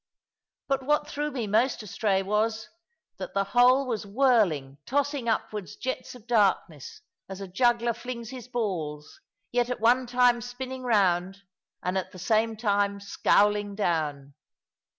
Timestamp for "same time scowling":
12.17-13.75